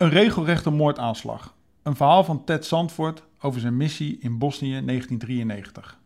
[0.00, 1.54] Een regelrechte moordaanslag.
[1.82, 5.98] Een verhaal van Ted Sandford over zijn missie in Bosnië 1993.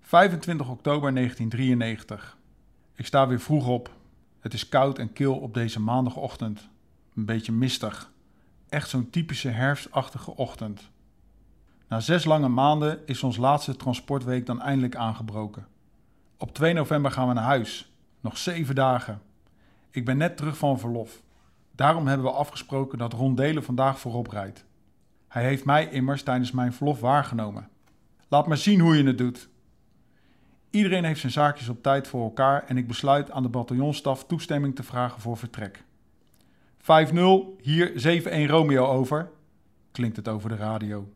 [0.00, 2.36] 25 oktober 1993.
[2.94, 3.90] Ik sta weer vroeg op.
[4.40, 6.68] Het is koud en kil op deze maandagochtend.
[7.14, 8.10] Een beetje mistig.
[8.68, 10.90] Echt zo'n typische herfstachtige ochtend.
[11.88, 15.66] Na zes lange maanden is ons laatste transportweek dan eindelijk aangebroken.
[16.36, 17.92] Op 2 november gaan we naar huis.
[18.20, 19.22] Nog zeven dagen.
[19.90, 21.22] Ik ben net terug van verlof.
[21.78, 24.64] Daarom hebben we afgesproken dat Ron Delen vandaag voorop rijdt.
[25.28, 27.68] Hij heeft mij immers tijdens mijn verlof waargenomen.
[28.28, 29.48] Laat maar zien hoe je het doet.
[30.70, 34.74] Iedereen heeft zijn zaakjes op tijd voor elkaar en ik besluit aan de bataljonstaf toestemming
[34.74, 35.84] te vragen voor vertrek.
[36.80, 36.84] 5-0,
[37.60, 39.30] hier 7-1 Romeo over,
[39.92, 41.12] klinkt het over de radio.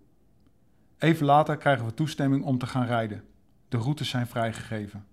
[0.99, 3.24] Even later krijgen we toestemming om te gaan rijden.
[3.69, 5.07] De routes zijn vrijgegeven.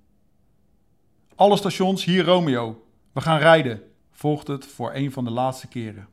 [1.36, 2.86] Alle stations, hier Romeo.
[3.12, 3.89] We gaan rijden,
[4.20, 6.08] volgt het voor een van de laatste keren.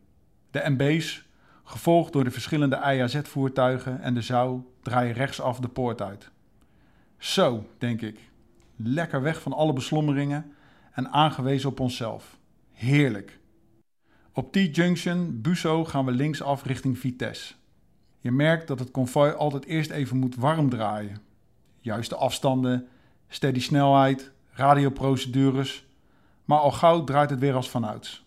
[0.50, 1.26] De MB's,
[1.64, 6.30] gevolgd door de verschillende IAZ-voertuigen en de Zou, draaien rechtsaf de poort uit.
[7.18, 8.18] Zo, denk ik.
[8.76, 10.52] Lekker weg van alle beslommeringen
[10.92, 12.38] en aangewezen op onszelf.
[12.72, 13.38] Heerlijk.
[14.32, 17.54] Op T-Junction, Busso, gaan we linksaf richting Vitesse.
[18.18, 21.20] Je merkt dat het konvooi altijd eerst even moet warm draaien.
[21.78, 22.88] Juiste afstanden,
[23.28, 25.85] steady snelheid, radioprocedures,
[26.46, 28.24] maar al gauw draait het weer als vanouds.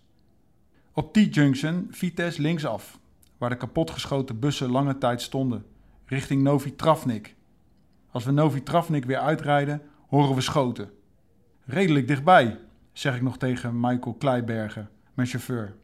[0.94, 3.00] Op T-Junction Vitesse linksaf,
[3.38, 5.66] waar de kapotgeschoten bussen lange tijd stonden,
[6.06, 7.36] richting Novi Travnik.
[8.12, 10.92] Als we Novi Travnik weer uitrijden, horen we schoten.
[11.66, 12.60] Redelijk dichtbij,
[12.92, 15.76] zeg ik nog tegen Michael Kleibergen, mijn chauffeur.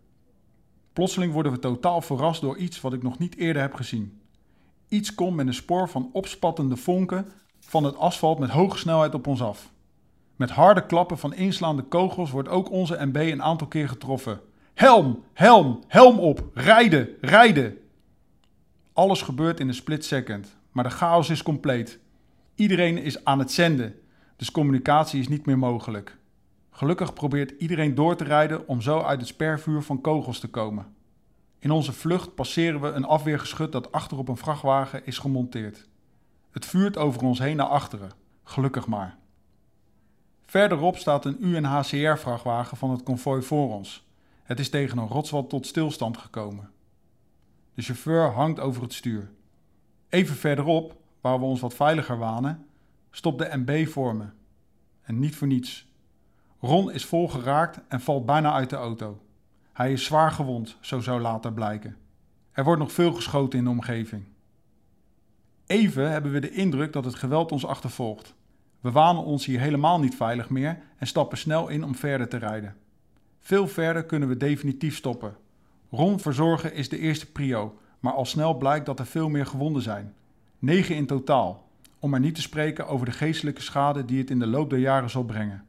[0.94, 4.22] Plotseling worden we totaal verrast door iets wat ik nog niet eerder heb gezien.
[4.88, 9.28] Iets komt met een spoor van opspattende vonken van het asfalt met hoge snelheid op
[9.28, 9.74] ons af.
[10.36, 14.40] Met harde klappen van inslaande kogels wordt ook onze MB een aantal keer getroffen.
[14.74, 17.78] Helm, helm, helm op, rijden, rijden.
[18.94, 22.00] Alles gebeurt in een split second, maar de chaos is compleet.
[22.56, 23.96] Iedereen is aan het zenden,
[24.36, 26.18] dus communicatie is niet meer mogelijk.
[26.72, 30.86] Gelukkig probeert iedereen door te rijden om zo uit het spervuur van kogels te komen.
[31.60, 35.88] In onze vlucht passeren we een afweergeschut dat achter op een vrachtwagen is gemonteerd.
[36.52, 38.12] Het vuurt over ons heen naar achteren,
[38.44, 39.18] gelukkig maar.
[40.46, 44.08] Verderop staat een UNHCR-vrachtwagen van het konvooi voor ons.
[44.44, 46.70] Het is tegen een rotswand tot stilstand gekomen.
[47.74, 49.32] De chauffeur hangt over het stuur.
[50.10, 52.66] Even verderop, waar we ons wat veiliger wanen,
[53.12, 54.26] stopt de MB voor me.
[55.02, 55.88] En niet voor niets.
[56.60, 59.22] Ron is vol geraakt en valt bijna uit de auto.
[59.74, 61.98] Hij is zwaar gewond, zo zou later blijken.
[62.52, 64.24] Er wordt nog veel geschoten in de omgeving.
[65.66, 68.36] Even hebben we de indruk dat het geweld ons achtervolgt.
[68.86, 72.38] We wanen ons hier helemaal niet veilig meer en stappen snel in om verder te
[72.38, 72.76] rijden.
[73.40, 75.36] Veel verder kunnen we definitief stoppen.
[75.90, 79.82] Ron verzorgen is de eerste prio, maar al snel blijkt dat er veel meer gewonden
[79.82, 80.14] zijn.
[80.60, 81.68] Negen in totaal,
[82.00, 84.80] om maar niet te spreken over de geestelijke schade die het in de loop der
[84.80, 85.66] jaren zal brengen.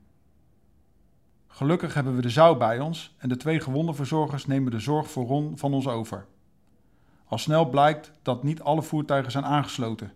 [1.47, 5.10] Gelukkig hebben we de zou bij ons en de twee gewonde verzorgers nemen de zorg
[5.10, 6.26] voor Ron van ons over.
[7.25, 10.12] Al snel blijkt dat niet alle voertuigen zijn aangesloten.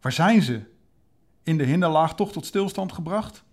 [0.00, 0.70] Waar zijn ze?
[1.42, 3.44] In de hinderlaag toch tot stilstand gebracht?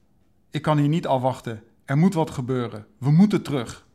[0.49, 1.63] Ik kan hier niet afwachten.
[1.85, 2.85] Er moet wat gebeuren.
[2.97, 3.87] We moeten terug.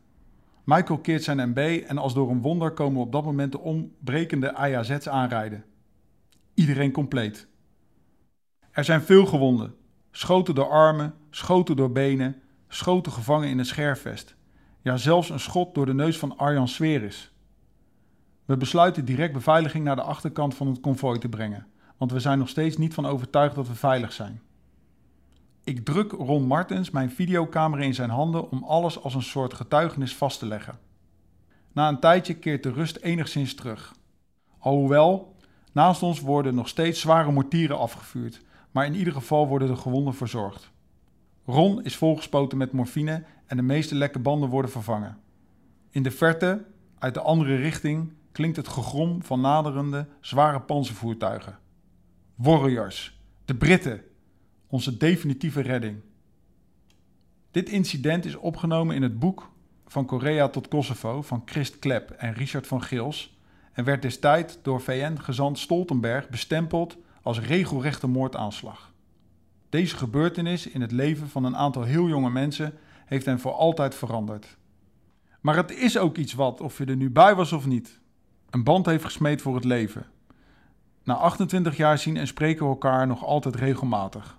[0.63, 4.55] Michael keert zijn MB en als door een wonder komen op dat moment de ontbrekende
[4.57, 5.63] IAZ's aanrijden.
[6.53, 7.47] Iedereen compleet.
[8.71, 9.75] Er zijn veel gewonden.
[10.11, 14.35] Schoten door armen, schoten door benen, schoten gevangen in het scherfvest.
[14.81, 17.31] Ja, zelfs een schot door de neus van Arjan Sveris.
[18.45, 21.67] We besluiten direct beveiliging naar de achterkant van het konvooi te brengen,
[21.97, 24.41] want we zijn nog steeds niet van overtuigd dat we veilig zijn.
[25.63, 30.15] Ik druk Ron Martens mijn videocamera in zijn handen om alles als een soort getuigenis
[30.15, 30.79] vast te leggen.
[31.71, 33.93] Na een tijdje keert de rust enigszins terug.
[34.57, 35.35] Alhoewel,
[35.71, 38.41] naast ons worden nog steeds zware mortieren afgevuurd,
[38.71, 40.71] maar in ieder geval worden de gewonden verzorgd.
[41.45, 45.17] Ron is volgespoten met morfine en de meeste lekke banden worden vervangen.
[45.89, 46.65] In de verte,
[46.99, 51.59] uit de andere richting, klinkt het gegrom van naderende, zware panzervoertuigen.
[52.35, 54.01] Warriors, de Britten,
[54.67, 56.01] onze definitieve redding.
[57.51, 59.51] Dit incident is opgenomen in het boek
[59.87, 63.39] Van Korea tot Kosovo van Christ Klep en Richard van Gils
[63.73, 68.93] en werd destijds door VN-gezant Stoltenberg bestempeld als regelrechte moordaanslag.
[69.69, 72.73] Deze gebeurtenis in het leven van een aantal heel jonge mensen
[73.05, 74.57] heeft hen voor altijd veranderd.
[75.41, 77.99] Maar het is ook iets wat, of je er nu bij was of niet,
[78.49, 80.13] een band heeft gesmeed voor het leven.
[81.05, 84.37] Na 28 jaar zien en spreken we elkaar nog altijd regelmatig.